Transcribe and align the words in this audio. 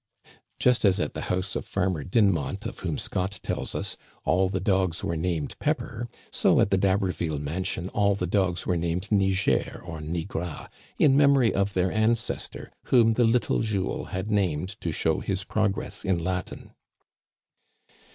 Just 0.57 0.83
as 0.83 0.99
at 0.99 1.13
the 1.13 1.21
house 1.29 1.55
of 1.55 1.63
Farmer 1.63 2.03
Dinmont, 2.03 2.65
of 2.65 2.79
whom 2.79 2.97
Scott 2.97 3.39
tell 3.43 3.61
us, 3.61 3.95
all 4.25 4.49
the 4.49 4.59
dogs 4.59 5.03
were 5.03 5.15
named 5.15 5.55
Pepper, 5.59 6.09
so 6.31 6.59
at 6.59 6.71
the 6.71 6.77
D'Haberville 6.79 7.37
mansion 7.37 7.87
all 7.89 8.15
the 8.15 8.25
dogs 8.25 8.65
were 8.65 8.75
called 8.75 9.11
Niger 9.11 9.79
or 9.85 10.01
Nigra, 10.01 10.71
in 10.97 11.15
memory 11.15 11.53
of 11.53 11.75
their 11.75 11.91
ancestor, 11.91 12.71
whom 12.85 13.13
the 13.13 13.25
little 13.25 13.59
Jules 13.59 14.07
had 14.07 14.31
named 14.31 14.69
to 14.81 14.91
show 14.91 15.19
his 15.19 15.43
progress 15.43 16.03
in 16.03 16.17
Latin. 16.17 16.71